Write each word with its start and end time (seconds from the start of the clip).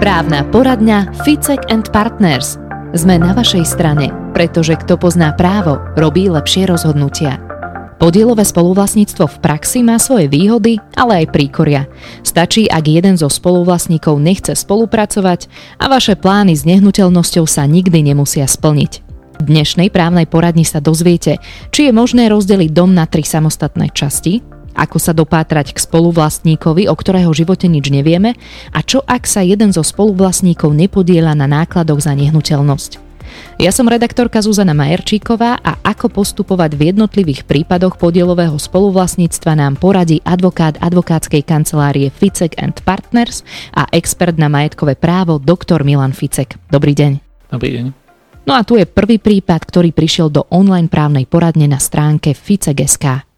Právna 0.00 0.40
poradňa 0.48 1.12
Ficek 1.20 1.68
and 1.68 1.92
Partners. 1.92 2.56
Sme 2.96 3.20
na 3.20 3.36
vašej 3.36 3.60
strane, 3.68 4.08
pretože 4.32 4.72
kto 4.80 4.96
pozná 4.96 5.36
právo, 5.36 5.76
robí 6.00 6.32
lepšie 6.32 6.64
rozhodnutia. 6.64 7.36
Podielové 8.00 8.48
spoluvlastníctvo 8.48 9.28
v 9.28 9.36
praxi 9.44 9.84
má 9.84 10.00
svoje 10.00 10.32
výhody, 10.32 10.80
ale 10.96 11.22
aj 11.22 11.36
príkoria. 11.36 11.92
Stačí, 12.24 12.64
ak 12.72 12.88
jeden 12.88 13.20
zo 13.20 13.28
spoluvlastníkov 13.28 14.16
nechce 14.16 14.56
spolupracovať 14.56 15.52
a 15.76 15.92
vaše 15.92 16.16
plány 16.16 16.56
s 16.56 16.64
nehnuteľnosťou 16.64 17.44
sa 17.44 17.68
nikdy 17.68 18.00
nemusia 18.00 18.48
splniť. 18.48 18.92
V 19.38 19.44
dnešnej 19.44 19.92
právnej 19.92 20.24
poradni 20.24 20.64
sa 20.64 20.80
dozviete, 20.80 21.36
či 21.68 21.90
je 21.90 21.92
možné 21.92 22.32
rozdeliť 22.32 22.70
dom 22.72 22.96
na 22.96 23.04
tri 23.04 23.28
samostatné 23.28 23.92
časti, 23.92 24.40
ako 24.74 24.98
sa 24.98 25.12
dopátrať 25.12 25.76
k 25.76 25.78
spoluvlastníkovi, 25.78 26.88
o 26.88 26.94
ktorého 26.96 27.30
živote 27.32 27.70
nič 27.70 27.88
nevieme 27.92 28.34
a 28.74 28.80
čo 28.80 29.04
ak 29.04 29.24
sa 29.28 29.44
jeden 29.44 29.70
zo 29.70 29.84
spoluvlastníkov 29.84 30.72
nepodiela 30.72 31.36
na 31.36 31.48
nákladoch 31.48 32.00
za 32.00 32.12
nehnuteľnosť. 32.16 33.12
Ja 33.56 33.70
som 33.70 33.88
redaktorka 33.88 34.42
Zuzana 34.42 34.76
Majerčíková 34.76 35.60
a 35.60 35.72
ako 35.80 36.10
postupovať 36.12 36.76
v 36.76 36.92
jednotlivých 36.92 37.48
prípadoch 37.48 37.96
podielového 37.96 38.56
spoluvlastníctva 38.58 39.52
nám 39.56 39.78
poradí 39.78 40.20
advokát 40.26 40.76
advokátskej 40.80 41.46
kancelárie 41.46 42.12
Ficek 42.12 42.58
and 42.60 42.76
Partners 42.82 43.46
a 43.72 43.88
expert 43.94 44.36
na 44.36 44.52
majetkové 44.52 44.98
právo 44.98 45.38
doktor 45.40 45.86
Milan 45.86 46.12
Ficek. 46.12 46.58
Dobrý 46.68 46.92
deň. 46.92 47.12
Dobrý 47.52 47.70
deň. 47.80 47.86
No 48.42 48.58
a 48.58 48.66
tu 48.66 48.74
je 48.74 48.82
prvý 48.82 49.22
prípad, 49.22 49.62
ktorý 49.62 49.94
prišiel 49.94 50.26
do 50.26 50.42
online 50.50 50.90
právnej 50.90 51.30
poradne 51.30 51.70
na 51.70 51.78
stránke 51.78 52.34
ficek.sk. 52.34 53.31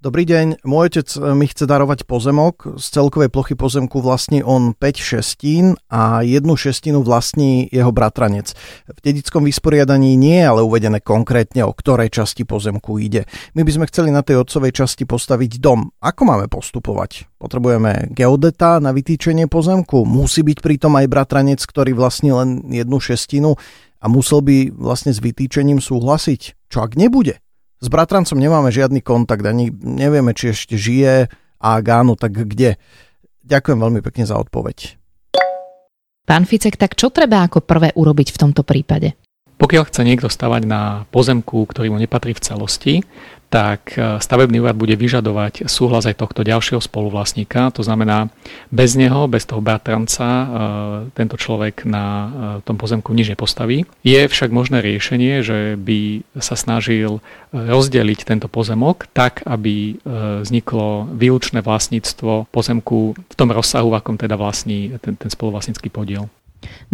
Dobrý 0.00 0.24
deň, 0.24 0.64
môj 0.64 0.96
otec 0.96 1.12
e, 1.12 1.36
mi 1.36 1.44
chce 1.44 1.68
darovať 1.68 2.08
pozemok. 2.08 2.80
Z 2.80 2.96
celkovej 2.96 3.28
plochy 3.28 3.52
pozemku 3.52 4.00
vlastní 4.00 4.40
on 4.40 4.72
5 4.72 4.96
šestín 4.96 5.76
a 5.92 6.24
jednu 6.24 6.56
šestinu 6.56 7.04
vlastní 7.04 7.68
jeho 7.68 7.92
bratranec. 7.92 8.56
V 8.88 8.96
dedickom 9.04 9.44
vysporiadaní 9.44 10.16
nie 10.16 10.40
je 10.40 10.48
ale 10.48 10.64
uvedené 10.64 11.04
konkrétne, 11.04 11.68
o 11.68 11.76
ktorej 11.76 12.16
časti 12.16 12.48
pozemku 12.48 12.96
ide. 12.96 13.28
My 13.52 13.60
by 13.60 13.76
sme 13.76 13.88
chceli 13.92 14.08
na 14.08 14.24
tej 14.24 14.40
otcovej 14.40 14.72
časti 14.72 15.04
postaviť 15.04 15.60
dom. 15.60 15.92
Ako 16.00 16.24
máme 16.24 16.48
postupovať? 16.48 17.28
Potrebujeme 17.36 18.08
geodeta 18.16 18.80
na 18.80 18.96
vytýčenie 18.96 19.52
pozemku? 19.52 20.08
Musí 20.08 20.40
byť 20.40 20.64
pritom 20.64 20.96
aj 20.96 21.12
bratranec, 21.12 21.60
ktorý 21.60 21.92
vlastní 21.92 22.32
len 22.32 22.72
jednu 22.72 23.04
šestinu 23.04 23.52
a 24.00 24.08
musel 24.08 24.40
by 24.40 24.72
vlastne 24.72 25.12
s 25.12 25.20
vytýčením 25.20 25.76
súhlasiť? 25.76 26.72
Čo 26.72 26.88
ak 26.88 26.96
nebude? 26.96 27.44
S 27.80 27.88
bratrancom 27.88 28.36
nemáme 28.36 28.68
žiadny 28.68 29.00
kontakt, 29.00 29.40
ani 29.40 29.72
nevieme, 29.72 30.36
či 30.36 30.52
ešte 30.52 30.76
žije 30.76 31.32
a 31.56 31.66
ak 31.80 31.84
áno, 31.88 32.12
tak 32.12 32.36
kde. 32.36 32.76
Ďakujem 33.40 33.80
veľmi 33.80 34.00
pekne 34.04 34.28
za 34.28 34.36
odpoveď. 34.36 35.00
Pán 36.28 36.44
Ficek, 36.44 36.76
tak 36.76 36.94
čo 36.94 37.08
treba 37.08 37.42
ako 37.48 37.64
prvé 37.64 37.96
urobiť 37.96 38.36
v 38.36 38.38
tomto 38.38 38.62
prípade? 38.68 39.16
Pokiaľ 39.56 39.82
chce 39.88 40.04
niekto 40.04 40.28
stavať 40.28 40.62
na 40.68 41.08
pozemku, 41.08 41.64
ktorý 41.64 41.88
mu 41.88 41.96
nepatrí 41.96 42.36
v 42.36 42.44
celosti, 42.44 42.94
tak 43.50 43.98
e, 43.98 44.22
stavebný 44.22 44.62
úrad 44.62 44.78
bude 44.78 44.94
vyžadovať 44.94 45.66
súhlas 45.66 46.06
aj 46.06 46.22
tohto 46.22 46.46
ďalšieho 46.46 46.78
spoluvlastníka. 46.78 47.74
To 47.74 47.82
znamená, 47.82 48.30
bez 48.70 48.94
neho, 48.94 49.26
bez 49.26 49.42
toho 49.42 49.58
bratranca, 49.58 50.22
e, 50.24 50.46
tento 51.18 51.34
človek 51.34 51.82
na 51.82 52.06
e, 52.06 52.28
tom 52.62 52.78
pozemku 52.78 53.10
nič 53.10 53.34
nepostaví. 53.34 53.90
Je 54.06 54.22
však 54.22 54.54
možné 54.54 54.78
riešenie, 54.80 55.42
že 55.42 55.74
by 55.74 56.22
sa 56.38 56.54
snažil 56.54 57.18
rozdeliť 57.50 58.22
tento 58.22 58.46
pozemok 58.46 59.10
tak, 59.10 59.42
aby 59.42 59.98
vzniklo 60.46 61.10
výlučné 61.10 61.66
vlastníctvo 61.66 62.46
pozemku 62.54 63.18
v 63.18 63.34
tom 63.34 63.50
rozsahu, 63.50 63.90
v 63.90 63.98
akom 63.98 64.14
teda 64.14 64.38
vlastní 64.38 64.94
ten, 65.02 65.18
ten 65.18 65.26
spoluvlastnícky 65.26 65.90
podiel. 65.90 66.30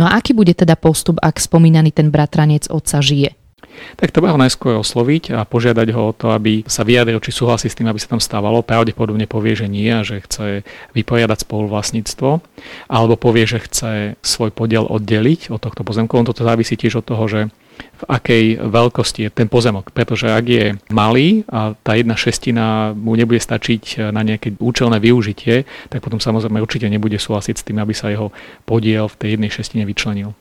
No 0.00 0.08
a 0.08 0.16
aký 0.16 0.32
bude 0.32 0.56
teda 0.56 0.72
postup, 0.80 1.20
ak 1.20 1.36
spomínaný 1.36 1.92
ten 1.92 2.08
bratranec 2.08 2.72
otca 2.72 3.04
žije? 3.04 3.36
Tak 3.96 4.12
treba 4.12 4.32
ho 4.32 4.38
najskôr 4.40 4.78
osloviť 4.80 5.36
a 5.36 5.44
požiadať 5.44 5.88
ho 5.92 6.02
o 6.10 6.16
to, 6.16 6.32
aby 6.32 6.66
sa 6.66 6.82
vyjadril, 6.82 7.20
či 7.20 7.34
súhlasí 7.34 7.68
s 7.70 7.76
tým, 7.76 7.88
aby 7.88 8.00
sa 8.00 8.12
tam 8.12 8.22
stávalo. 8.22 8.66
Pravdepodobne 8.66 9.28
povie, 9.28 9.56
že 9.56 9.66
nie 9.66 9.88
a 9.88 10.04
že 10.04 10.24
chce 10.24 10.62
vyporiadať 10.94 11.44
spoluvlastníctvo, 11.46 12.30
alebo 12.90 13.14
povie, 13.16 13.44
že 13.48 13.64
chce 13.64 14.16
svoj 14.20 14.50
podiel 14.52 14.84
oddeliť 14.86 15.52
od 15.52 15.60
tohto 15.60 15.82
pozemku. 15.86 16.16
On 16.16 16.26
toto 16.26 16.44
závisí 16.44 16.74
tiež 16.74 17.00
od 17.00 17.08
toho, 17.08 17.24
že 17.28 17.40
v 17.76 18.02
akej 18.08 18.44
veľkosti 18.60 19.28
je 19.28 19.30
ten 19.32 19.48
pozemok. 19.48 19.92
Pretože 19.92 20.32
ak 20.32 20.46
je 20.48 20.66
malý 20.92 21.44
a 21.48 21.76
tá 21.76 21.96
jedna 21.96 22.16
šestina 22.16 22.96
mu 22.96 23.16
nebude 23.16 23.40
stačiť 23.40 24.12
na 24.12 24.24
nejaké 24.24 24.56
účelné 24.56 25.00
využitie, 25.00 25.68
tak 25.92 26.00
potom 26.00 26.20
samozrejme 26.20 26.60
určite 26.60 26.88
nebude 26.88 27.16
súhlasiť 27.16 27.56
s 27.56 27.64
tým, 27.64 27.80
aby 27.80 27.92
sa 27.92 28.12
jeho 28.12 28.32
podiel 28.64 29.08
v 29.08 29.18
tej 29.20 29.28
jednej 29.36 29.50
šestine 29.52 29.84
vyčlenil. 29.84 30.32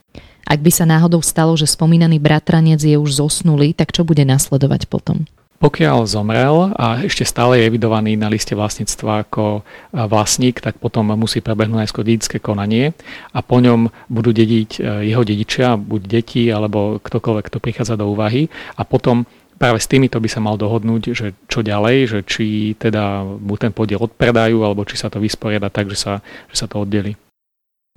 Ak 0.45 0.61
by 0.61 0.72
sa 0.72 0.85
náhodou 0.85 1.25
stalo, 1.25 1.57
že 1.57 1.66
spomínaný 1.66 2.22
bratranec 2.22 2.78
je 2.78 2.94
už 2.95 3.17
zosnulý, 3.17 3.73
tak 3.73 3.89
čo 3.89 4.06
bude 4.06 4.22
nasledovať 4.22 4.85
potom? 4.85 5.25
Pokiaľ 5.56 6.06
zomrel 6.06 6.75
a 6.75 7.01
ešte 7.01 7.25
stále 7.25 7.57
je 7.57 7.67
evidovaný 7.72 8.19
na 8.19 8.29
liste 8.29 8.53
vlastníctva 8.53 9.25
ako 9.25 9.66
vlastník, 9.95 10.61
tak 10.61 10.78
potom 10.78 11.16
musí 11.16 11.39
prebehnúť 11.41 11.88
najskôr 11.88 12.03
dedické 12.06 12.38
konanie 12.44 12.94
a 13.31 13.39
po 13.39 13.63
ňom 13.63 13.88
budú 14.11 14.35
dediť 14.35 14.69
e, 14.78 14.79
jeho 15.09 15.23
dedičia, 15.23 15.79
buď 15.79 16.01
deti 16.06 16.51
alebo 16.51 17.00
ktokoľvek, 17.00 17.45
kto 17.47 17.57
prichádza 17.63 17.95
do 17.95 18.12
úvahy 18.12 18.51
a 18.75 18.83
potom 18.83 19.23
práve 19.56 19.79
s 19.79 19.88
týmito 19.88 20.19
by 20.19 20.27
sa 20.27 20.44
mal 20.44 20.59
dohodnúť, 20.59 21.03
že 21.16 21.33
čo 21.47 21.63
ďalej, 21.63 21.97
že 22.12 22.19
či 22.27 22.75
teda 22.75 23.23
mu 23.23 23.56
ten 23.56 23.72
podiel 23.72 24.03
odpredajú 24.03 24.59
alebo 24.59 24.83
či 24.83 25.00
sa 25.00 25.07
to 25.07 25.23
vysporiada 25.23 25.72
tak, 25.72 25.88
že 25.88 25.97
sa, 25.97 26.13
že 26.51 26.56
sa 26.59 26.67
to 26.67 26.83
oddeli. 26.83 27.16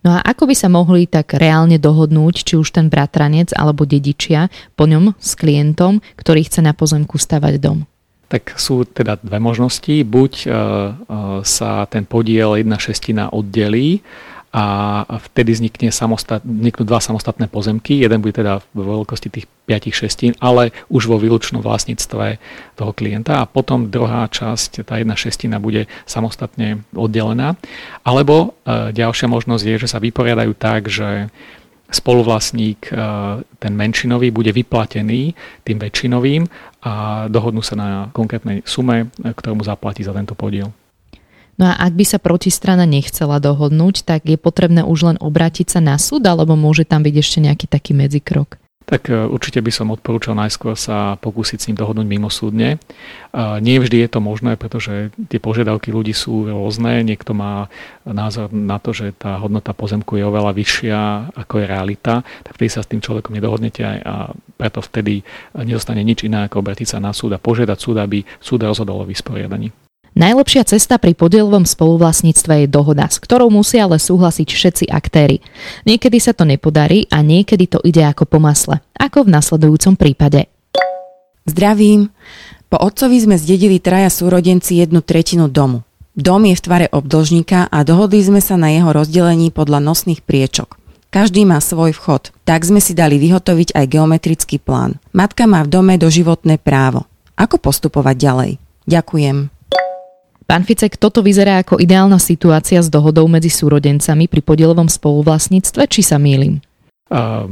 No 0.07 0.15
a 0.15 0.23
ako 0.23 0.47
by 0.47 0.55
sa 0.55 0.71
mohli 0.71 1.11
tak 1.11 1.35
reálne 1.35 1.75
dohodnúť, 1.75 2.47
či 2.47 2.55
už 2.55 2.71
ten 2.71 2.87
bratranec 2.87 3.51
alebo 3.59 3.83
dedičia 3.83 4.47
po 4.79 4.87
ňom 4.87 5.19
s 5.19 5.35
klientom, 5.35 5.99
ktorý 6.15 6.47
chce 6.47 6.63
na 6.63 6.71
pozemku 6.71 7.19
stavať 7.19 7.59
dom? 7.59 7.83
Tak 8.29 8.61
sú 8.61 8.85
teda 8.85 9.19
dve 9.19 9.41
možnosti. 9.41 9.91
Buď 10.05 10.33
uh, 10.47 10.53
uh, 10.53 10.57
sa 11.43 11.89
ten 11.91 12.05
podiel 12.07 12.61
jedna 12.61 12.79
šestina 12.79 13.33
oddelí 13.33 14.05
a 14.49 15.05
vtedy 15.29 15.53
vznikne 15.53 15.93
samostat, 15.93 16.41
vzniknú 16.41 16.89
dva 16.89 17.05
samostatné 17.05 17.53
pozemky. 17.53 18.01
Jeden 18.01 18.25
bude 18.25 18.33
teda 18.33 18.65
vo 18.73 19.05
veľkosti 19.05 19.29
tých 19.29 19.47
5 19.69 19.93
šestín, 19.93 20.33
ale 20.41 20.73
už 20.89 21.05
vo 21.05 21.21
výlučnom 21.21 21.61
vlastníctve 21.61 22.41
toho 22.73 22.93
klienta 22.97 23.45
a 23.45 23.49
potom 23.49 23.93
druhá 23.93 24.25
časť, 24.25 24.89
tá 24.89 24.97
jedna 24.97 25.13
šestina 25.13 25.61
bude 25.61 25.85
samostatne 26.09 26.81
oddelená. 26.97 27.61
Alebo 28.01 28.57
e, 28.65 28.93
ďalšia 28.97 29.29
možnosť 29.29 29.65
je, 29.69 29.77
že 29.85 29.91
sa 29.93 30.01
vyporiadajú 30.01 30.53
tak, 30.57 30.89
že 30.89 31.29
spoluvlastník, 31.93 32.89
e, 32.89 32.93
ten 33.61 33.73
menšinový, 33.77 34.33
bude 34.33 34.53
vyplatený 34.57 35.37
tým 35.61 35.77
väčšinovým 35.77 36.49
a 36.89 36.93
dohodnú 37.29 37.61
sa 37.61 37.77
na 37.77 37.89
konkrétnej 38.17 38.65
sume, 38.65 39.13
e, 39.21 39.29
ktorú 39.29 39.61
mu 39.61 39.65
zaplatí 39.65 40.01
za 40.01 40.17
tento 40.17 40.33
podiel. 40.33 40.73
No 41.59 41.67
a 41.67 41.75
ak 41.75 41.93
by 41.99 42.05
sa 42.07 42.23
protistrana 42.23 42.87
nechcela 42.87 43.43
dohodnúť, 43.43 44.07
tak 44.07 44.23
je 44.31 44.39
potrebné 44.39 44.87
už 44.87 45.11
len 45.11 45.19
obrátiť 45.19 45.75
sa 45.75 45.81
na 45.83 45.99
súd, 45.99 46.23
alebo 46.23 46.55
môže 46.55 46.87
tam 46.87 47.03
byť 47.03 47.15
ešte 47.19 47.39
nejaký 47.43 47.67
taký 47.67 47.99
medzikrok? 47.99 48.63
Tak 48.89 49.13
e, 49.13 49.27
určite 49.27 49.61
by 49.61 49.69
som 49.69 49.93
odporúčal 49.93 50.33
najskôr 50.33 50.73
sa 50.73 51.19
pokúsiť 51.21 51.59
s 51.61 51.67
ním 51.69 51.77
dohodnúť 51.77 52.07
mimo 52.09 52.33
súdne. 52.33 52.81
Nie 53.37 53.77
vždy 53.77 54.07
je 54.07 54.09
to 54.09 54.25
možné, 54.25 54.57
pretože 54.57 55.13
tie 55.29 55.37
požiadavky 55.37 55.93
ľudí 55.93 56.17
sú 56.17 56.49
rôzne. 56.49 57.05
Niekto 57.05 57.37
má 57.37 57.69
názor 58.09 58.49
na 58.49 58.81
to, 58.81 58.97
že 58.97 59.13
tá 59.19 59.37
hodnota 59.37 59.77
pozemku 59.77 60.17
je 60.17 60.25
oveľa 60.25 60.57
vyššia, 60.57 61.01
ako 61.37 61.55
je 61.61 61.67
realita, 61.69 62.15
tak 62.25 62.57
vtedy 62.57 62.71
sa 62.73 62.81
s 62.81 62.89
tým 62.89 63.05
človekom 63.05 63.37
nedohodnete 63.37 63.85
a 63.85 64.33
preto 64.57 64.81
vtedy 64.81 65.21
nezostane 65.53 66.01
nič 66.01 66.25
iné, 66.25 66.49
ako 66.49 66.65
obrátiť 66.65 66.97
sa 66.97 66.99
na 67.03 67.13
súd 67.13 67.37
a 67.37 67.43
požiadať 67.43 67.77
súd, 67.77 68.01
aby 68.01 68.25
súd 68.41 68.65
rozhodol 68.65 69.05
o 69.05 69.11
vysporiadaní. 69.11 69.88
Najlepšia 70.19 70.67
cesta 70.67 70.99
pri 70.99 71.15
podielovom 71.15 71.63
spoluvlastníctve 71.63 72.67
je 72.67 72.69
dohoda, 72.69 73.07
s 73.07 73.23
ktorou 73.23 73.55
musia 73.55 73.87
ale 73.87 74.03
súhlasiť 74.03 74.51
všetci 74.51 74.85
aktéry. 74.91 75.39
Niekedy 75.87 76.19
sa 76.19 76.35
to 76.35 76.43
nepodarí 76.43 77.07
a 77.07 77.23
niekedy 77.23 77.71
to 77.71 77.79
ide 77.87 78.03
ako 78.03 78.27
po 78.27 78.43
masle, 78.43 78.83
ako 78.99 79.31
v 79.31 79.39
nasledujúcom 79.39 79.95
prípade. 79.95 80.51
Zdravím. 81.47 82.11
Po 82.67 82.83
otcovi 82.83 83.15
sme 83.15 83.39
zdedili 83.39 83.79
traja 83.79 84.11
súrodenci 84.11 84.83
jednu 84.83 85.07
tretinu 85.07 85.47
domu. 85.47 85.87
Dom 86.19 86.43
je 86.51 86.59
v 86.59 86.65
tvare 86.67 86.87
obdlžníka 86.91 87.71
a 87.71 87.79
dohodli 87.87 88.19
sme 88.19 88.43
sa 88.43 88.59
na 88.59 88.75
jeho 88.75 88.91
rozdelení 88.91 89.55
podľa 89.55 89.79
nosných 89.79 90.27
priečok. 90.27 90.83
Každý 91.15 91.47
má 91.47 91.63
svoj 91.63 91.95
vchod, 91.95 92.35
tak 92.43 92.67
sme 92.67 92.83
si 92.83 92.91
dali 92.91 93.23
vyhotoviť 93.23 93.71
aj 93.71 93.87
geometrický 93.87 94.59
plán. 94.59 94.99
Matka 95.15 95.47
má 95.47 95.63
v 95.63 95.71
dome 95.71 95.95
doživotné 95.95 96.59
právo. 96.59 97.07
Ako 97.39 97.63
postupovať 97.63 98.19
ďalej? 98.19 98.51
Ďakujem. 98.91 99.58
Pán 100.49 100.65
Ficek, 100.65 100.97
toto 100.97 101.21
vyzerá 101.21 101.61
ako 101.61 101.77
ideálna 101.77 102.17
situácia 102.17 102.81
s 102.81 102.89
dohodou 102.89 103.29
medzi 103.29 103.53
súrodencami 103.53 104.33
pri 104.33 104.41
podielovom 104.41 104.89
spoluvlastníctve, 104.89 105.85
či 105.85 106.01
sa 106.01 106.17
mýlim? 106.17 106.65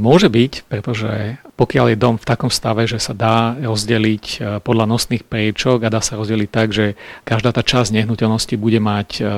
Môže 0.01 0.33
byť, 0.33 0.65
pretože 0.65 1.37
pokiaľ 1.61 1.93
je 1.93 2.01
dom 2.01 2.17
v 2.17 2.25
takom 2.25 2.49
stave, 2.49 2.89
že 2.89 2.97
sa 2.97 3.13
dá 3.13 3.57
rozdeliť 3.57 4.25
e, 4.25 4.37
podľa 4.61 4.85
nosných 4.85 5.25
priečok 5.25 5.85
a 5.85 5.93
dá 5.93 6.05
sa 6.05 6.21
rozdeliť 6.21 6.49
tak, 6.53 6.77
že 6.77 6.97
každá 7.25 7.57
tá 7.57 7.65
časť 7.65 7.97
nehnuteľnosti 7.97 8.53
bude 8.61 8.77
mať 8.81 9.21
e, 9.21 9.29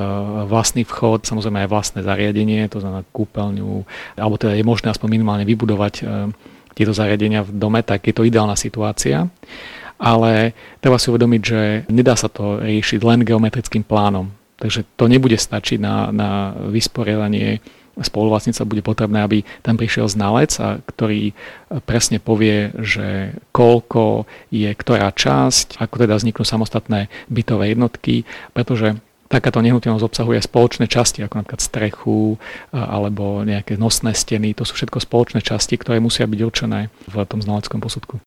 vlastný 0.46 0.82
vchod, 0.82 1.26
samozrejme 1.26 1.62
aj 1.62 1.70
vlastné 1.70 2.00
zariadenie, 2.02 2.66
to 2.66 2.82
znamená 2.82 3.06
kúpeľňu, 3.14 3.87
alebo 4.19 4.34
teda 4.38 4.58
je 4.58 4.66
možné 4.66 4.90
aspoň 4.90 5.19
minimálne 5.19 5.46
vybudovať 5.46 5.94
e, 5.99 6.34
tieto 6.75 6.90
zariadenia 6.90 7.46
v 7.46 7.54
dome, 7.54 7.82
tak 7.87 8.06
je 8.06 8.14
to 8.14 8.26
ideálna 8.26 8.58
situácia. 8.58 9.31
Ale 9.99 10.55
treba 10.79 10.97
si 10.97 11.11
uvedomiť, 11.11 11.43
že 11.43 11.61
nedá 11.91 12.15
sa 12.15 12.31
to 12.31 12.62
riešiť 12.62 13.03
len 13.03 13.27
geometrickým 13.27 13.83
plánom. 13.83 14.31
Takže 14.59 14.87
to 14.99 15.06
nebude 15.06 15.39
stačiť 15.39 15.79
na, 15.79 16.11
na 16.15 16.55
vysporiadanie 16.71 17.62
spoluvlastnica 17.99 18.62
bude 18.62 18.83
potrebné, 18.83 19.27
aby 19.27 19.39
tam 19.62 19.75
prišiel 19.75 20.06
znalec, 20.06 20.55
a 20.62 20.79
ktorý 20.79 21.35
presne 21.83 22.23
povie, 22.23 22.71
že 22.79 23.35
koľko 23.50 24.27
je 24.55 24.71
ktorá 24.71 25.11
časť, 25.11 25.83
ako 25.83 25.95
teda 26.06 26.15
vzniknú 26.15 26.45
samostatné 26.47 27.11
bytové 27.27 27.75
jednotky, 27.75 28.23
pretože 28.55 28.99
takáto 29.29 29.61
nehnuteľnosť 29.61 30.06
obsahuje 30.06 30.39
spoločné 30.41 30.87
časti, 30.89 31.21
ako 31.21 31.43
napríklad 31.43 31.61
strechu 31.61 32.41
alebo 32.73 33.45
nejaké 33.45 33.77
nosné 33.77 34.17
steny. 34.17 34.56
To 34.56 34.65
sú 34.65 34.79
všetko 34.79 35.05
spoločné 35.05 35.45
časti, 35.45 35.77
ktoré 35.77 36.00
musia 36.00 36.25
byť 36.25 36.41
určené 36.41 36.89
v 37.11 37.15
tom 37.29 37.43
znaleckom 37.45 37.83
posudku. 37.83 38.23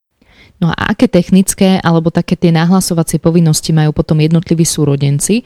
No 0.61 0.69
a 0.69 0.93
aké 0.93 1.09
technické 1.09 1.81
alebo 1.81 2.13
také 2.13 2.37
tie 2.37 2.53
nahlasovacie 2.53 3.17
povinnosti 3.17 3.73
majú 3.73 3.91
potom 3.91 4.21
jednotliví 4.21 4.61
súrodenci? 4.61 5.41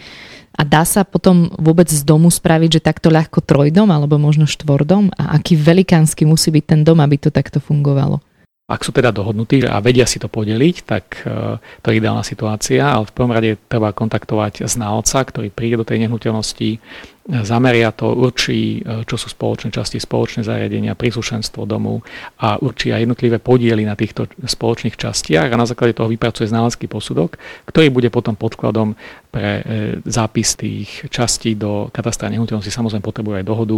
A 0.56 0.64
dá 0.64 0.88
sa 0.88 1.04
potom 1.04 1.52
vôbec 1.60 1.92
z 1.92 2.04
domu 2.04 2.32
spraviť, 2.32 2.80
že 2.80 2.86
takto 2.86 3.12
ľahko 3.12 3.44
trojdom 3.44 3.92
alebo 3.92 4.16
možno 4.16 4.48
štvordom? 4.48 5.12
A 5.20 5.36
aký 5.36 5.60
velikánsky 5.60 6.24
musí 6.24 6.52
byť 6.52 6.64
ten 6.64 6.82
dom, 6.84 7.04
aby 7.04 7.20
to 7.20 7.32
takto 7.32 7.60
fungovalo? 7.60 8.24
Ak 8.66 8.82
sú 8.82 8.90
teda 8.90 9.14
dohodnutí 9.14 9.62
a 9.62 9.78
vedia 9.78 10.10
si 10.10 10.18
to 10.18 10.26
podeliť, 10.26 10.76
tak 10.90 11.22
e, 11.22 11.62
to 11.62 11.88
je 11.94 12.02
ideálna 12.02 12.26
situácia, 12.26 12.82
ale 12.82 13.06
v 13.06 13.14
prvom 13.14 13.30
rade 13.30 13.62
treba 13.70 13.94
kontaktovať 13.94 14.66
znalca, 14.66 15.22
ktorý 15.22 15.54
príde 15.54 15.78
do 15.78 15.86
tej 15.86 16.02
nehnuteľnosti, 16.02 16.82
zameria 17.26 17.90
to, 17.90 18.14
určí, 18.14 18.86
e, 18.86 19.02
čo 19.10 19.18
sú 19.18 19.34
spoločné 19.34 19.74
časti, 19.74 19.98
spoločné 19.98 20.46
zariadenia, 20.46 20.94
príslušenstvo 20.94 21.66
domu 21.66 22.06
a 22.38 22.62
určí 22.62 22.94
aj 22.94 23.02
jednotlivé 23.02 23.42
podiely 23.42 23.82
na 23.82 23.98
týchto 23.98 24.30
spoločných 24.46 24.94
častiach 24.94 25.50
a 25.50 25.58
na 25.58 25.66
základe 25.66 25.98
toho 25.98 26.06
vypracuje 26.06 26.46
znalecký 26.46 26.86
posudok, 26.86 27.42
ktorý 27.66 27.90
bude 27.90 28.14
potom 28.14 28.38
podkladom 28.38 28.94
pre 29.34 29.50
e, 29.58 29.64
zápis 30.06 30.54
tých 30.54 31.10
častí 31.10 31.58
do 31.58 31.90
katastra 31.90 32.30
nehnuteľnosti. 32.30 32.70
Samozrejme 32.70 33.02
potrebuje 33.02 33.42
aj 33.42 33.50
dohodu. 33.50 33.78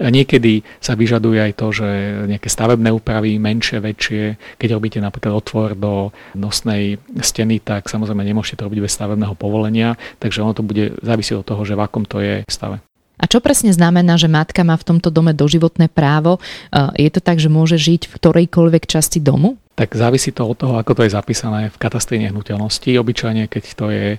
Niekedy 0.00 0.64
sa 0.82 0.98
vyžaduje 0.98 1.38
aj 1.38 1.52
to, 1.60 1.66
že 1.70 1.88
nejaké 2.26 2.48
stavebné 2.50 2.90
úpravy, 2.90 3.38
menšie, 3.38 3.78
väčšie, 3.78 4.56
keď 4.58 4.68
robíte 4.80 4.98
napríklad 4.98 5.36
otvor 5.36 5.76
do 5.76 6.10
nosnej 6.34 6.96
steny, 7.20 7.60
tak 7.62 7.86
samozrejme 7.86 8.24
nemôžete 8.24 8.60
to 8.60 8.66
robiť 8.66 8.80
bez 8.80 8.96
stavebného 8.96 9.36
povolenia, 9.36 10.00
takže 10.16 10.40
ono 10.40 10.56
to 10.56 10.64
bude 10.64 10.96
závisieť 11.04 11.44
od 11.44 11.48
toho, 11.48 11.62
že 11.68 11.76
v 11.76 11.84
akom 11.84 12.04
to 12.08 12.18
je 12.24 12.42
stave. 12.48 12.79
A 13.20 13.28
čo 13.28 13.44
presne 13.44 13.68
znamená, 13.68 14.16
že 14.16 14.32
matka 14.32 14.64
má 14.64 14.80
v 14.80 14.96
tomto 14.96 15.12
dome 15.12 15.36
doživotné 15.36 15.92
právo? 15.92 16.40
Je 16.96 17.12
to 17.12 17.20
tak, 17.20 17.36
že 17.36 17.52
môže 17.52 17.76
žiť 17.76 18.08
v 18.08 18.14
ktorejkoľvek 18.16 18.88
časti 18.88 19.20
domu? 19.20 19.60
tak 19.80 19.96
závisí 19.96 20.28
to 20.28 20.44
od 20.44 20.60
toho, 20.60 20.76
ako 20.76 20.92
to 20.92 21.08
je 21.08 21.16
zapísané 21.16 21.72
v 21.72 21.80
katastri 21.80 22.20
nehnuteľnosti. 22.20 23.00
Obyčajne, 23.00 23.48
keď 23.48 23.64
to 23.72 23.88
je 23.88 24.06
e, 24.12 24.18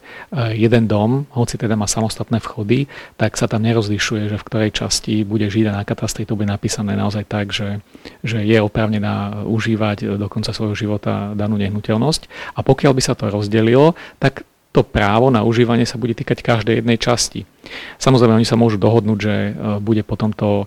jeden 0.57 0.89
dom, 0.89 1.29
hoci 1.37 1.53
teda 1.61 1.77
má 1.77 1.85
samostatné 1.85 2.41
vchody, 2.41 2.89
tak 3.13 3.37
sa 3.37 3.45
tam 3.45 3.61
nerozlišuje, 3.69 4.33
že 4.33 4.41
v 4.41 4.47
ktorej 4.49 4.71
časti 4.73 5.21
bude 5.21 5.45
žiť 5.45 5.69
a 5.69 5.77
na 5.77 5.85
katastri 5.85 6.25
to 6.25 6.33
bude 6.33 6.49
napísané 6.49 6.97
naozaj 6.97 7.29
tak, 7.29 7.53
že, 7.53 7.77
že 8.25 8.41
je 8.41 8.57
oprávnená 8.57 9.45
užívať 9.45 10.17
do 10.17 10.25
konca 10.33 10.49
svojho 10.49 10.73
života 10.73 11.37
danú 11.37 11.61
nehnuteľnosť. 11.61 12.57
A 12.57 12.65
pokiaľ 12.65 12.97
by 12.97 13.01
sa 13.05 13.13
to 13.13 13.29
rozdelilo, 13.29 13.93
tak 14.17 14.41
to 14.71 14.87
právo 14.87 15.27
na 15.27 15.43
užívanie 15.43 15.83
sa 15.83 15.99
bude 15.99 16.15
týkať 16.15 16.39
každej 16.39 16.79
jednej 16.79 16.95
časti. 16.95 17.43
Samozrejme, 17.99 18.39
oni 18.39 18.47
sa 18.47 18.55
môžu 18.55 18.79
dohodnúť, 18.79 19.19
že 19.19 19.35
e, 19.35 19.51
bude 19.83 20.01
potom 20.07 20.31
to 20.31 20.65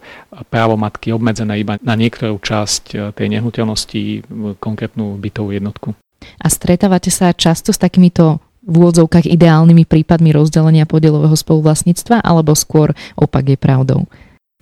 právo 0.52 0.76
matky 0.76 1.10
obmedzené 1.10 1.64
iba 1.64 1.80
na 1.80 1.96
niektorú 1.96 2.36
časť 2.36 2.82
e, 2.92 2.96
tej 3.16 3.26
nehnuteľnosti, 3.32 4.28
konkrétnu 4.60 5.16
bytovú 5.16 5.56
jednotku. 5.56 5.96
A 6.40 6.46
stretávate 6.48 7.08
sa 7.08 7.32
často 7.32 7.72
s 7.72 7.80
takýmito 7.80 8.40
v 8.64 8.74
úvodzovkách 8.80 9.28
ideálnymi 9.28 9.84
prípadmi 9.84 10.32
rozdelenia 10.32 10.88
podielového 10.88 11.36
spoluvlastníctva, 11.36 12.24
alebo 12.24 12.56
skôr 12.56 12.96
opak 13.16 13.56
je 13.56 13.58
pravdou? 13.60 14.08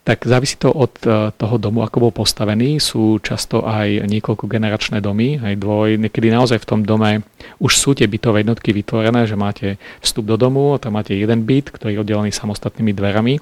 Tak 0.03 0.27
závisí 0.27 0.59
to 0.59 0.75
od 0.75 0.99
e, 1.07 1.31
toho 1.31 1.57
domu, 1.63 1.87
ako 1.87 2.11
bol 2.11 2.13
postavený. 2.13 2.83
Sú 2.83 3.23
často 3.23 3.63
aj 3.63 4.03
niekoľko 4.11 4.51
generačné 4.51 4.99
domy, 4.99 5.39
aj 5.39 5.55
dvoj. 5.63 5.95
Niekedy 6.03 6.27
naozaj 6.35 6.59
v 6.59 6.69
tom 6.69 6.81
dome 6.83 7.23
už 7.63 7.79
sú 7.79 7.95
tie 7.95 8.11
bytové 8.11 8.43
jednotky 8.43 8.75
vytvorené, 8.75 9.31
že 9.31 9.39
máte 9.39 9.79
vstup 10.03 10.27
do 10.27 10.35
domu, 10.35 10.75
tam 10.83 10.99
máte 10.99 11.15
jeden 11.15 11.47
byt, 11.47 11.71
ktorý 11.71 11.95
je 11.95 12.03
oddelený 12.03 12.31
samostatnými 12.35 12.91
dverami 12.91 13.39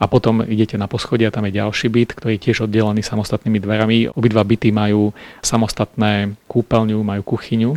a 0.00 0.08
potom 0.08 0.40
idete 0.40 0.80
na 0.80 0.88
poschodie 0.88 1.28
a 1.28 1.34
tam 1.34 1.44
je 1.48 1.60
ďalší 1.60 1.92
byt, 1.92 2.16
ktorý 2.16 2.40
je 2.40 2.44
tiež 2.48 2.64
oddelený 2.64 3.04
samostatnými 3.04 3.60
dverami. 3.60 3.96
Obidva 4.16 4.44
byty 4.44 4.72
majú 4.72 5.12
samostatné 5.44 6.36
kúpeľňu, 6.48 6.98
majú 7.04 7.22
kuchyňu, 7.36 7.76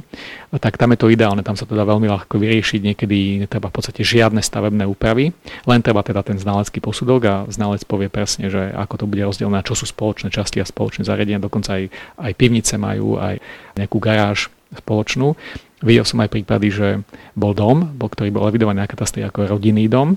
tak 0.58 0.80
tam 0.80 0.96
je 0.96 1.00
to 1.04 1.12
ideálne, 1.12 1.44
tam 1.44 1.60
sa 1.60 1.68
to 1.68 1.76
dá 1.76 1.84
veľmi 1.84 2.08
ľahko 2.08 2.40
vyriešiť, 2.40 2.80
niekedy 2.80 3.44
netreba 3.44 3.68
v 3.68 3.76
podstate 3.76 4.08
žiadne 4.08 4.40
stavebné 4.40 4.88
úpravy, 4.88 5.36
len 5.68 5.80
treba 5.84 6.00
teda 6.00 6.24
ten 6.24 6.40
znalecký 6.40 6.80
posudok 6.80 7.22
a 7.28 7.36
znalec 7.52 7.84
povie 7.84 8.08
presne, 8.14 8.54
že 8.54 8.70
ako 8.78 9.02
to 9.02 9.06
bude 9.10 9.26
rozdelené, 9.26 9.66
čo 9.66 9.74
sú 9.74 9.90
spoločné 9.90 10.30
časti 10.30 10.62
a 10.62 10.70
spoločné 10.70 11.02
zariadenia, 11.10 11.42
dokonca 11.42 11.82
aj, 11.82 11.90
aj 12.22 12.32
pivnice 12.38 12.78
majú, 12.78 13.18
aj 13.18 13.42
nejakú 13.74 13.98
garáž 13.98 14.54
spoločnú. 14.78 15.34
Videl 15.82 16.06
som 16.06 16.22
aj 16.22 16.32
prípady, 16.32 16.70
že 16.70 16.88
bol 17.34 17.52
dom, 17.52 17.98
ktorý 17.98 18.30
bol 18.30 18.48
evidovaný 18.48 18.86
na 18.86 18.88
katastri 18.88 19.26
ako 19.26 19.58
rodinný 19.58 19.90
dom 19.90 20.16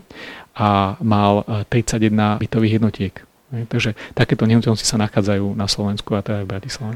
a 0.55 0.95
mal 1.03 1.43
31 1.73 2.13
e, 2.13 2.23
bytových 2.47 2.77
jednotiek. 2.79 3.15
Takže 3.51 3.99
takéto 4.15 4.47
nehnuteľnosti 4.47 4.87
sa 4.87 5.01
nachádzajú 5.01 5.55
na 5.59 5.67
Slovensku 5.67 6.15
a 6.15 6.23
teda 6.23 6.45
v 6.45 6.51
Bratislave. 6.51 6.95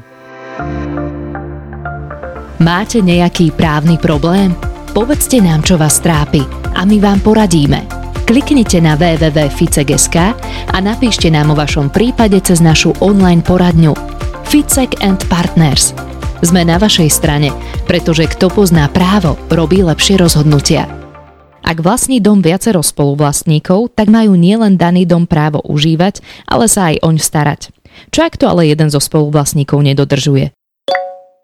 Máte 2.61 3.01
nejaký 3.01 3.55
právny 3.55 3.97
problém? 3.97 4.53
Povedzte 4.91 5.39
nám, 5.39 5.63
čo 5.63 5.79
vás 5.79 6.03
trápi 6.03 6.43
a 6.75 6.83
my 6.83 6.99
vám 6.99 7.19
poradíme. 7.23 8.00
Kliknite 8.31 8.79
na 8.79 8.95
www.ficek.sk 8.95 10.15
a 10.71 10.77
napíšte 10.79 11.27
nám 11.27 11.51
o 11.51 11.55
vašom 11.59 11.91
prípade 11.91 12.39
cez 12.39 12.63
našu 12.63 12.95
online 13.03 13.43
poradňu 13.43 13.91
Ficek 14.47 15.03
and 15.03 15.19
Partners. 15.27 15.91
Sme 16.39 16.63
na 16.63 16.79
vašej 16.79 17.11
strane, 17.11 17.51
pretože 17.91 18.31
kto 18.31 18.47
pozná 18.47 18.87
právo, 18.87 19.35
robí 19.51 19.83
lepšie 19.83 20.15
rozhodnutia. 20.15 20.87
Ak 21.59 21.83
vlastní 21.83 22.23
dom 22.23 22.39
viacero 22.39 22.79
spoluvlastníkov, 22.79 23.99
tak 23.99 24.07
majú 24.07 24.39
nielen 24.39 24.79
daný 24.79 25.03
dom 25.03 25.27
právo 25.27 25.59
užívať, 25.67 26.23
ale 26.47 26.71
sa 26.71 26.95
aj 26.95 27.03
oň 27.03 27.19
starať. 27.19 27.75
Čo 28.15 28.31
ak 28.31 28.39
to 28.39 28.47
ale 28.47 28.63
jeden 28.71 28.87
zo 28.87 29.03
spoluvlastníkov 29.03 29.83
nedodržuje? 29.83 30.55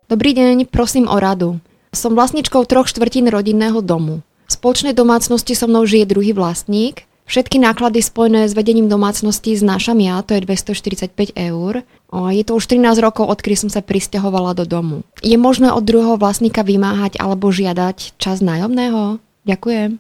Dobrý 0.08 0.32
deň, 0.32 0.72
prosím 0.72 1.12
o 1.12 1.20
radu. 1.20 1.60
Som 1.92 2.16
vlastničkou 2.16 2.64
troch 2.64 2.88
štvrtín 2.88 3.28
rodinného 3.28 3.84
domu. 3.84 4.24
V 4.48 4.52
spoločnej 4.56 4.96
domácnosti 4.96 5.52
so 5.52 5.68
mnou 5.68 5.84
žije 5.84 6.08
druhý 6.08 6.32
vlastník. 6.32 7.04
Všetky 7.28 7.60
náklady 7.60 8.00
spojené 8.00 8.48
s 8.48 8.56
vedením 8.56 8.88
domácnosti 8.88 9.52
znášam 9.60 10.00
ja, 10.00 10.24
to 10.24 10.32
je 10.40 10.48
245 10.48 11.36
eur. 11.36 11.84
Je 12.32 12.44
to 12.48 12.56
už 12.56 12.72
13 12.72 13.04
rokov, 13.04 13.28
odkedy 13.28 13.68
som 13.68 13.68
sa 13.68 13.84
pristahovala 13.84 14.56
do 14.56 14.64
domu. 14.64 15.04
Je 15.20 15.36
možné 15.36 15.76
od 15.76 15.84
druhého 15.84 16.16
vlastníka 16.16 16.64
vymáhať 16.64 17.20
alebo 17.20 17.52
žiadať 17.52 18.16
čas 18.16 18.40
nájomného? 18.40 19.20
Ďakujem. 19.44 20.00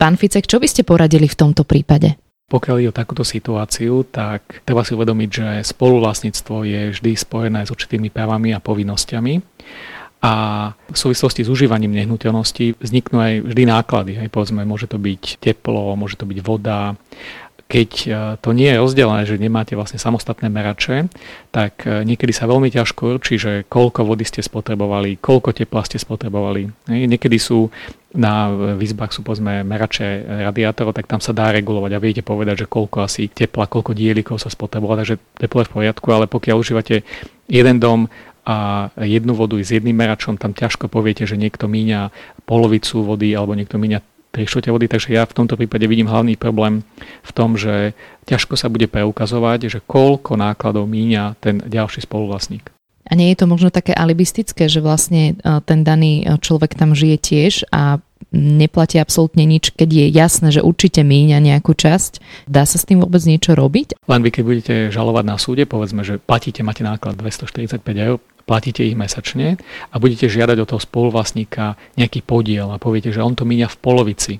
Pán 0.00 0.16
Ficek, 0.16 0.48
čo 0.48 0.56
by 0.56 0.72
ste 0.72 0.88
poradili 0.88 1.28
v 1.28 1.36
tomto 1.36 1.68
prípade? 1.68 2.16
Pokiaľ 2.48 2.76
je 2.80 2.88
o 2.88 2.96
takúto 2.96 3.28
situáciu, 3.28 4.08
tak 4.08 4.64
treba 4.64 4.80
si 4.88 4.96
uvedomiť, 4.96 5.28
že 5.28 5.48
spoluvlastníctvo 5.76 6.64
je 6.64 6.80
vždy 6.96 7.12
spojené 7.12 7.68
s 7.68 7.72
určitými 7.72 8.08
právami 8.08 8.56
a 8.56 8.64
povinnosťami 8.64 9.34
a 10.22 10.32
v 10.86 10.96
súvislosti 10.96 11.42
s 11.42 11.50
užívaním 11.50 11.90
nehnuteľnosti 11.98 12.78
vzniknú 12.78 13.16
aj 13.18 13.34
vždy 13.42 13.62
náklady. 13.66 14.12
Hej, 14.22 14.30
povedzme, 14.30 14.62
môže 14.62 14.86
to 14.86 14.94
byť 14.94 15.42
teplo, 15.42 15.98
môže 15.98 16.14
to 16.14 16.30
byť 16.30 16.38
voda, 16.46 16.94
keď 17.72 17.90
e, 18.04 18.08
to 18.44 18.52
nie 18.52 18.68
je 18.68 18.80
rozdelené, 18.84 19.24
že 19.24 19.40
nemáte 19.40 19.72
vlastne 19.72 19.96
samostatné 19.96 20.52
merače, 20.52 21.08
tak 21.48 21.88
e, 21.88 22.04
niekedy 22.04 22.28
sa 22.28 22.44
veľmi 22.44 22.68
ťažko 22.68 23.16
určí, 23.16 23.40
že 23.40 23.64
koľko 23.64 24.04
vody 24.04 24.28
ste 24.28 24.44
spotrebovali, 24.44 25.16
koľko 25.16 25.56
tepla 25.56 25.80
ste 25.88 25.96
spotrebovali. 25.96 26.68
Niekedy 26.92 27.36
sú 27.40 27.72
na 28.12 28.52
výzbách 28.76 29.08
sú 29.16 29.24
povedzme 29.24 29.64
merače 29.64 30.28
radiátorov, 30.44 30.92
tak 30.92 31.08
tam 31.08 31.24
sa 31.24 31.32
dá 31.32 31.48
regulovať 31.48 31.96
a 31.96 32.02
viete 32.02 32.20
povedať, 32.20 32.64
že 32.64 32.66
koľko 32.68 33.08
asi 33.08 33.32
tepla, 33.32 33.64
koľko 33.64 33.96
dielikov 33.96 34.36
sa 34.36 34.52
spotrebovalo, 34.52 35.00
takže 35.00 35.16
teplo 35.40 35.64
je 35.64 35.68
v 35.72 35.74
poriadku, 35.80 36.06
ale 36.12 36.28
pokiaľ 36.28 36.56
užívate 36.60 37.08
jeden 37.48 37.76
dom 37.80 38.12
a 38.42 38.90
jednu 38.98 39.38
vodu 39.38 39.54
s 39.58 39.70
jedným 39.70 39.94
meračom, 39.94 40.34
tam 40.34 40.50
ťažko 40.50 40.90
poviete, 40.90 41.22
že 41.26 41.38
niekto 41.38 41.70
míňa 41.70 42.10
polovicu 42.42 43.06
vody 43.06 43.30
alebo 43.38 43.54
niekto 43.54 43.78
míňa 43.78 44.02
3 44.32 44.48
vody, 44.72 44.88
takže 44.88 45.12
ja 45.12 45.28
v 45.28 45.36
tomto 45.36 45.60
prípade 45.60 45.84
vidím 45.84 46.08
hlavný 46.08 46.40
problém 46.40 46.80
v 47.20 47.30
tom, 47.36 47.60
že 47.60 47.92
ťažko 48.24 48.56
sa 48.56 48.72
bude 48.72 48.88
preukazovať, 48.88 49.68
že 49.68 49.78
koľko 49.84 50.40
nákladov 50.40 50.88
míňa 50.88 51.36
ten 51.38 51.60
ďalší 51.60 52.08
spoluvlastník. 52.08 52.72
A 53.02 53.12
nie 53.12 53.28
je 53.34 53.44
to 53.44 53.50
možno 53.50 53.68
také 53.68 53.92
alibistické, 53.92 54.72
že 54.72 54.80
vlastne 54.80 55.36
e, 55.36 55.60
ten 55.68 55.84
daný 55.84 56.24
e, 56.24 56.40
človek 56.40 56.72
tam 56.78 56.96
žije 56.96 57.16
tiež 57.20 57.52
a 57.68 58.00
neplatí 58.32 58.96
absolútne 58.96 59.44
nič, 59.44 59.76
keď 59.76 59.88
je 59.90 60.06
jasné, 60.08 60.48
že 60.48 60.64
určite 60.64 61.04
míňa 61.04 61.42
nejakú 61.42 61.76
časť. 61.76 62.22
Dá 62.48 62.64
sa 62.64 62.80
s 62.80 62.88
tým 62.88 63.04
vôbec 63.04 63.20
niečo 63.28 63.52
robiť? 63.52 64.00
Len 64.08 64.20
vy, 64.24 64.30
keď 64.32 64.42
budete 64.46 64.74
žalovať 64.88 65.24
na 65.28 65.36
súde, 65.36 65.68
povedzme, 65.68 66.00
že 66.06 66.16
platíte, 66.16 66.64
máte 66.64 66.80
náklad 66.86 67.20
245 67.20 67.84
eur, 68.00 68.16
platíte 68.44 68.82
ich 68.82 68.98
mesačne 68.98 69.56
a 69.90 69.94
budete 69.96 70.26
žiadať 70.28 70.56
od 70.62 70.68
toho 70.68 70.82
spoluvlastníka 70.82 71.78
nejaký 71.96 72.22
podiel 72.26 72.70
a 72.70 72.82
poviete, 72.82 73.14
že 73.14 73.22
on 73.22 73.38
to 73.38 73.46
míňa 73.46 73.68
v 73.70 73.80
polovici. 73.80 74.34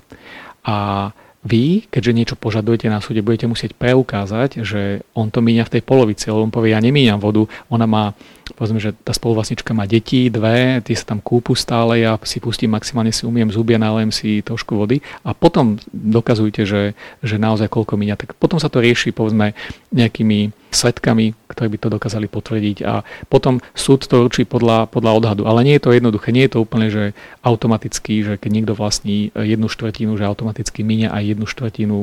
A 0.63 1.09
vy, 1.43 1.83
keďže 1.91 2.15
niečo 2.15 2.35
požadujete 2.39 2.87
na 2.87 3.03
súde, 3.03 3.19
budete 3.19 3.51
musieť 3.51 3.75
preukázať, 3.75 4.63
že 4.63 5.03
on 5.11 5.27
to 5.27 5.43
míňa 5.43 5.67
v 5.67 5.73
tej 5.75 5.83
polovici, 5.83 6.31
lebo 6.31 6.47
on 6.47 6.55
povie, 6.55 6.71
ja 6.71 6.79
nemíňam 6.79 7.19
vodu, 7.19 7.43
ona 7.67 7.83
má, 7.83 8.15
povedzme, 8.55 8.79
že 8.79 8.95
tá 9.03 9.11
spoluvlastnička 9.11 9.75
má 9.75 9.83
deti, 9.83 10.31
dve, 10.31 10.79
tie 10.79 10.95
sa 10.95 11.11
tam 11.11 11.19
kúpu 11.19 11.51
stále, 11.51 11.99
ja 11.99 12.15
si 12.23 12.39
pustím, 12.39 12.71
maximálne 12.71 13.11
si 13.11 13.27
umiem 13.27 13.51
zuby 13.51 13.75
a 13.75 13.83
nalejem 13.83 14.15
si 14.15 14.39
trošku 14.39 14.79
vody 14.79 15.03
a 15.27 15.35
potom 15.35 15.75
dokazujte, 15.91 16.63
že, 16.63 16.95
že 17.19 17.35
naozaj 17.35 17.67
koľko 17.67 17.99
míňa. 17.99 18.15
Tak 18.15 18.39
potom 18.39 18.55
sa 18.55 18.71
to 18.71 18.79
rieši, 18.79 19.11
povedzme, 19.11 19.51
nejakými 19.91 20.62
svetkami, 20.73 21.37
ktorí 21.47 21.67
by 21.73 21.79
to 21.79 21.89
dokázali 21.93 22.27
potvrdiť 22.27 22.77
a 22.83 23.05
potom 23.29 23.61
súd 23.77 24.05
to 24.05 24.25
určí 24.25 24.43
podľa, 24.43 24.89
podľa 24.89 25.11
odhadu. 25.17 25.43
Ale 25.45 25.63
nie 25.63 25.77
je 25.77 25.83
to 25.85 25.95
jednoduché, 25.95 26.33
nie 26.33 26.45
je 26.49 26.53
to 26.57 26.63
úplne, 26.63 26.87
že 26.89 27.15
automaticky, 27.45 28.25
že 28.25 28.33
keď 28.41 28.49
niekto 28.51 28.73
vlastní 28.73 29.29
jednu 29.33 29.69
štvrtinu, 29.69 30.17
že 30.17 30.27
automaticky 30.27 30.81
míňa 30.81 31.13
aj 31.13 31.23
jednu 31.23 31.45
štvrtinu 31.45 31.97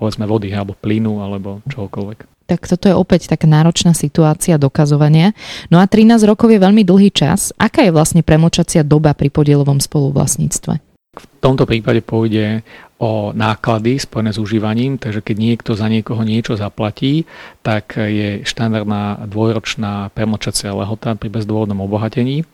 povedzme 0.00 0.24
vody 0.24 0.48
alebo 0.56 0.72
plynu 0.72 1.20
alebo 1.20 1.60
čohokoľvek. 1.68 2.48
Tak 2.48 2.66
toto 2.66 2.90
je 2.90 2.98
opäť 2.98 3.30
taká 3.30 3.46
náročná 3.46 3.94
situácia 3.94 4.58
dokazovania. 4.58 5.36
No 5.70 5.78
a 5.78 5.86
13 5.86 6.26
rokov 6.26 6.50
je 6.50 6.58
veľmi 6.58 6.82
dlhý 6.82 7.14
čas. 7.14 7.54
Aká 7.54 7.86
je 7.86 7.94
vlastne 7.94 8.26
premočacia 8.26 8.82
doba 8.82 9.14
pri 9.14 9.30
podielovom 9.30 9.78
spoluvlastníctve? 9.78 10.82
V 11.10 11.24
tomto 11.38 11.62
prípade 11.62 12.02
pôjde 12.02 12.66
o 13.00 13.32
náklady 13.32 13.96
spojené 13.96 14.36
s 14.36 14.38
užívaním, 14.38 15.00
takže 15.00 15.24
keď 15.24 15.36
niekto 15.40 15.72
za 15.72 15.88
niekoho 15.88 16.20
niečo 16.20 16.60
zaplatí, 16.60 17.24
tak 17.64 17.96
je 17.96 18.44
štandardná 18.44 19.24
dvojročná 19.24 20.12
premočacia 20.12 20.76
lehota 20.76 21.16
pri 21.16 21.32
bezdôvodnom 21.32 21.80
obohatení. 21.80 22.44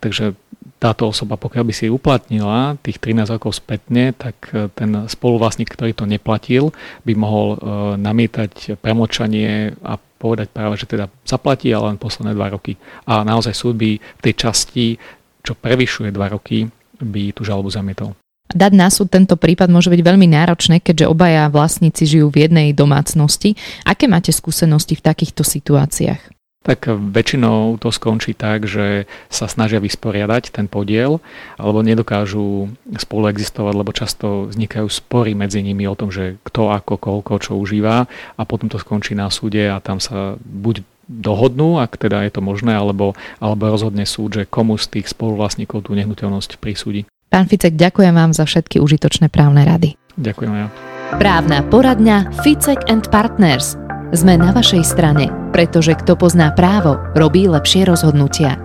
Takže 0.00 0.32
táto 0.80 1.12
osoba, 1.12 1.36
pokiaľ 1.36 1.64
by 1.68 1.74
si 1.76 1.92
uplatnila 1.92 2.80
tých 2.80 2.96
13 2.96 3.36
rokov 3.36 3.60
spätne, 3.60 4.16
tak 4.16 4.48
ten 4.72 5.04
spoluvlastník, 5.04 5.68
ktorý 5.68 5.92
to 5.92 6.08
neplatil, 6.08 6.72
by 7.04 7.12
mohol 7.12 7.48
e, 7.52 7.56
namietať 8.00 8.80
premočanie 8.80 9.76
a 9.84 10.00
povedať 10.00 10.48
práve, 10.48 10.80
že 10.80 10.88
teda 10.88 11.12
zaplatí, 11.28 11.68
ale 11.72 11.92
len 11.92 12.00
posledné 12.00 12.32
2 12.32 12.56
roky. 12.56 12.80
A 13.04 13.20
naozaj 13.20 13.52
súd 13.52 13.76
by 13.76 14.00
v 14.00 14.24
tej 14.24 14.34
časti, 14.36 14.96
čo 15.44 15.52
prevyšuje 15.52 16.08
2 16.08 16.16
roky, 16.32 16.64
by 17.00 17.36
tú 17.36 17.44
žalobu 17.44 17.68
zamietol. 17.68 18.19
Dať 18.50 18.72
na 18.74 18.90
súd 18.90 19.14
tento 19.14 19.38
prípad 19.38 19.70
môže 19.70 19.94
byť 19.94 20.02
veľmi 20.02 20.26
náročné, 20.26 20.82
keďže 20.82 21.06
obaja 21.06 21.46
vlastníci 21.46 22.02
žijú 22.02 22.34
v 22.34 22.50
jednej 22.50 22.68
domácnosti. 22.74 23.54
Aké 23.86 24.10
máte 24.10 24.34
skúsenosti 24.34 24.98
v 24.98 25.06
takýchto 25.06 25.46
situáciách? 25.46 26.40
Tak 26.60 26.92
väčšinou 26.92 27.80
to 27.80 27.88
skončí 27.88 28.36
tak, 28.36 28.68
že 28.68 29.08
sa 29.32 29.48
snažia 29.48 29.80
vysporiadať 29.80 30.52
ten 30.52 30.68
podiel, 30.68 31.24
alebo 31.56 31.80
nedokážu 31.80 32.68
spolu 33.00 33.32
existovať, 33.32 33.74
lebo 33.80 33.96
často 33.96 34.52
vznikajú 34.52 34.84
spory 34.92 35.32
medzi 35.32 35.64
nimi 35.64 35.88
o 35.88 35.96
tom, 35.96 36.12
že 36.12 36.36
kto 36.44 36.68
ako, 36.68 37.00
koľko, 37.00 37.32
čo 37.40 37.52
užíva 37.56 38.04
a 38.36 38.42
potom 38.44 38.68
to 38.68 38.76
skončí 38.76 39.16
na 39.16 39.32
súde 39.32 39.72
a 39.72 39.80
tam 39.80 40.04
sa 40.04 40.36
buď 40.36 40.84
dohodnú, 41.08 41.80
ak 41.80 41.96
teda 41.96 42.28
je 42.28 42.36
to 42.36 42.44
možné, 42.44 42.76
alebo, 42.76 43.16
alebo 43.40 43.72
rozhodne 43.72 44.04
súd, 44.04 44.36
že 44.36 44.44
komu 44.44 44.76
z 44.76 45.00
tých 45.00 45.10
spoluvlastníkov 45.10 45.88
tú 45.88 45.96
nehnuteľnosť 45.96 46.60
prisúdi. 46.60 47.08
Pán 47.30 47.46
Ficek, 47.46 47.78
ďakujem 47.78 48.10
vám 48.10 48.34
za 48.34 48.42
všetky 48.42 48.82
užitočné 48.82 49.30
právne 49.30 49.62
rady. 49.62 49.94
Ďakujem 50.18 50.50
ja. 50.50 50.66
Právna 51.14 51.62
poradňa 51.62 52.42
Ficek 52.42 52.90
and 52.90 53.06
Partners. 53.06 53.78
Sme 54.10 54.34
na 54.34 54.50
vašej 54.50 54.82
strane, 54.82 55.30
pretože 55.54 55.94
kto 55.94 56.18
pozná 56.18 56.50
právo, 56.50 56.98
robí 57.14 57.46
lepšie 57.46 57.86
rozhodnutia. 57.86 58.58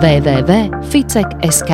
www.ficek.sk 0.00 1.72